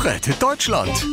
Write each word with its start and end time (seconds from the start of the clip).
Rettet 0.00 0.40
Deutschland. 0.40 1.04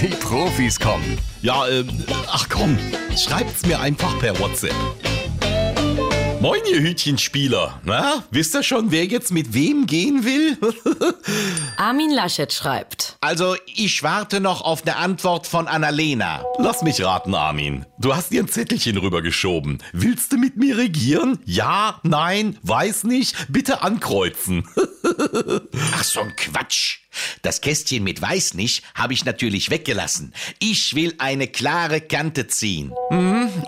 Die 0.00 0.14
Profis 0.20 0.78
kommen. 0.78 1.18
Ja, 1.42 1.66
ähm, 1.68 1.88
ach 2.28 2.48
komm, 2.48 2.78
schreibt's 3.16 3.66
mir 3.66 3.80
einfach 3.80 4.16
per 4.20 4.38
WhatsApp. 4.38 4.74
Moin, 6.40 6.60
ihr 6.70 6.80
Hütchenspieler. 6.80 7.80
Na, 7.84 8.22
wisst 8.30 8.54
ihr 8.54 8.62
schon, 8.62 8.92
wer 8.92 9.06
jetzt 9.06 9.32
mit 9.32 9.54
wem 9.54 9.86
gehen 9.86 10.24
will? 10.24 10.56
Armin 11.76 12.12
Laschet 12.12 12.52
schreibt. 12.52 13.16
Also, 13.20 13.56
ich 13.66 14.04
warte 14.04 14.38
noch 14.38 14.62
auf 14.62 14.82
eine 14.82 14.96
Antwort 14.96 15.48
von 15.48 15.66
Annalena. 15.66 16.44
Lass 16.58 16.82
mich 16.82 17.04
raten, 17.04 17.34
Armin. 17.34 17.86
Du 17.98 18.14
hast 18.14 18.30
dir 18.30 18.40
ein 18.40 18.48
Zettelchen 18.48 18.98
rübergeschoben. 18.98 19.82
Willst 19.92 20.32
du 20.32 20.36
mit 20.38 20.56
mir 20.56 20.78
regieren? 20.78 21.40
Ja, 21.44 21.98
nein, 22.04 22.56
weiß 22.62 23.02
nicht. 23.02 23.34
Bitte 23.48 23.82
ankreuzen. 23.82 24.62
Ach, 25.92 26.04
so 26.04 26.20
ein 26.20 26.36
Quatsch. 26.36 27.00
Das 27.42 27.60
Kästchen 27.60 28.04
mit 28.04 28.20
Weiß 28.22 28.54
nicht 28.54 28.84
habe 28.94 29.12
ich 29.12 29.24
natürlich 29.24 29.70
weggelassen. 29.70 30.32
Ich 30.58 30.94
will 30.94 31.14
eine 31.18 31.48
klare 31.48 32.00
Kante 32.00 32.46
ziehen. 32.46 32.92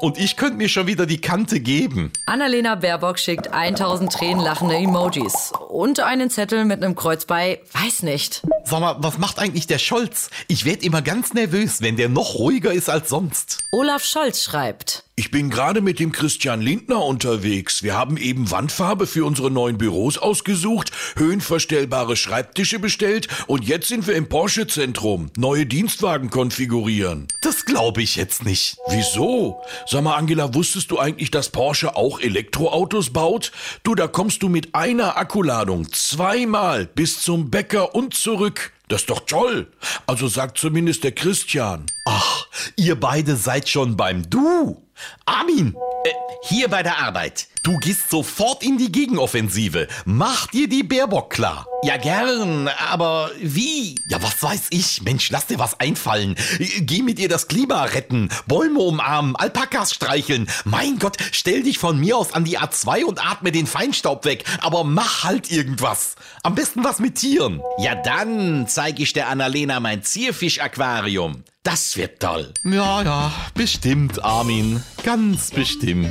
Und 0.01 0.19
ich 0.19 0.37
könnte 0.37 0.57
mir 0.57 0.69
schon 0.69 0.87
wieder 0.87 1.07
die 1.07 1.21
Kante 1.21 1.61
geben. 1.61 2.13
Annalena 2.27 2.75
Baerbock 2.75 3.19
schickt 3.19 3.53
1000 3.53 4.13
tränenlachende 4.13 4.77
Emojis 4.77 5.53
und 5.69 6.01
einen 6.01 6.31
Zettel 6.31 6.65
mit 6.65 6.83
einem 6.83 6.95
Kreuz 6.95 7.25
bei 7.25 7.61
Weiß 7.73 8.03
nicht. 8.03 8.43
Sag 8.65 8.81
mal, 8.81 8.97
was 8.99 9.19
macht 9.19 9.39
eigentlich 9.39 9.67
der 9.67 9.79
Scholz? 9.79 10.31
Ich 10.49 10.65
werd 10.65 10.83
immer 10.83 11.03
ganz 11.03 11.33
nervös, 11.33 11.81
wenn 11.81 11.97
der 11.97 12.09
noch 12.09 12.35
ruhiger 12.35 12.73
ist 12.73 12.89
als 12.89 13.09
sonst. 13.09 13.59
Olaf 13.73 14.05
Scholz 14.05 14.43
schreibt. 14.43 15.05
Ich 15.21 15.31
bin 15.31 15.51
gerade 15.51 15.83
mit 15.83 16.01
dem 16.01 16.13
Christian 16.13 16.63
Lindner 16.63 17.05
unterwegs. 17.05 17.83
Wir 17.83 17.95
haben 17.95 18.17
eben 18.17 18.51
Wandfarbe 18.51 19.07
für 19.07 19.27
unsere 19.27 19.51
neuen 19.51 19.77
Büros 19.77 20.17
ausgesucht, 20.17 20.93
höhenverstellbare 21.17 22.17
Schreibtische 22.17 22.79
bestellt 22.79 23.29
und 23.47 23.63
jetzt 23.63 23.89
sind 23.89 24.07
wir 24.07 24.15
im 24.15 24.31
Porsche-Zentrum. 24.31 25.31
Neue 25.37 25.67
Dienstwagen 25.67 26.31
konfigurieren. 26.31 27.29
Das 27.43 27.67
glaube 27.67 28.01
ich 28.01 28.17
jetzt 28.17 28.47
nicht. 28.47 28.79
Wieso? 28.89 29.61
Sag 29.87 30.05
mal, 30.05 30.17
Angela, 30.17 30.55
wusstest 30.55 30.91
du 30.91 30.99
eigentlich, 30.99 31.31
dass 31.31 31.51
Porsche 31.51 31.97
auch 31.97 32.19
Elektroautos 32.19 33.11
baut? 33.11 33.53
Du, 33.83 33.95
da 33.95 34.09
kommst 34.09 34.43
du 34.43 34.49
mit 34.49 34.75
einer 34.75 35.19
Akkuladung 35.19 35.93
zweimal 35.93 36.87
bis 36.87 37.21
zum 37.21 37.51
Bäcker 37.51 37.95
und 37.95 38.15
zurück. 38.15 38.73
Das 38.91 39.03
ist 39.03 39.11
doch 39.11 39.21
toll. 39.21 39.69
Also 40.07 40.27
sagt 40.27 40.59
zumindest 40.59 41.05
der 41.05 41.13
Christian. 41.13 41.87
Ach, 42.07 42.47
ihr 42.77 42.99
beide 42.99 43.37
seid 43.37 43.69
schon 43.69 43.97
beim 43.97 44.29
Du. 44.29 44.83
Armin, 45.27 45.77
Äh, 46.05 46.11
hier 46.43 46.69
bei 46.69 46.83
der 46.83 46.99
Arbeit. 46.99 47.47
Du 47.63 47.79
gehst 47.79 48.11
sofort 48.11 48.63
in 48.63 48.79
die 48.79 48.93
Gegenoffensive. 48.93 49.89
Mach 50.05 50.47
dir 50.49 50.69
die 50.69 50.83
Baerbock 50.83 51.31
klar. 51.31 51.67
Ja, 51.83 51.97
gern, 51.97 52.69
aber 52.91 53.31
wie? 53.41 53.95
Ja, 54.07 54.23
was 54.23 54.43
weiß 54.43 54.67
ich? 54.71 55.03
Mensch, 55.03 55.31
lass 55.31 55.47
dir 55.47 55.59
was 55.59 55.81
einfallen. 55.81 56.37
Geh 56.81 57.03
mit 57.03 57.19
ihr 57.19 57.29
das 57.29 57.49
Klima 57.49 57.85
retten, 57.85 58.29
Bäume 58.47 58.81
umarmen, 58.81 59.35
Alpakas 59.37 59.93
streicheln. 59.93 60.49
Mein 60.65 60.99
Gott, 60.99 61.17
stell 61.33 61.63
dich 61.63 61.79
von 61.79 61.99
mir 61.99 62.17
aus 62.19 62.33
an 62.33 62.45
die 62.45 62.59
A2 62.59 63.05
und 63.05 63.25
atme 63.25 63.51
den 63.51 63.67
Feinstaub 63.67 64.25
weg. 64.25 64.45
Aber 64.61 64.85
mach 64.85 65.25
halt 65.25 65.51
irgendwas. 65.51 66.17
Am 66.43 66.55
besten 66.55 66.85
was 66.85 66.99
mit 66.99 67.15
Tieren. 67.17 67.63
Ja, 67.79 67.95
dann 67.95 68.67
zeige 68.69 69.03
ich 69.03 69.13
der 69.15 69.29
Annalena 69.29 69.81
mein 69.81 70.03
Zierfisch-Aquarium. 70.03 71.45
Das 71.63 71.97
wird 71.97 72.21
toll. 72.21 72.53
Ja, 72.65 73.03
ja, 73.03 73.33
bestimmt, 73.55 74.23
Armin. 74.25 74.83
Ganz 75.05 75.51
bestimmt. 75.51 76.09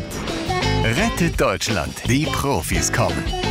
Rettet 0.84 1.40
Deutschland. 1.40 1.94
Die 2.08 2.26
Profis 2.26 2.92
kommen. 2.92 3.49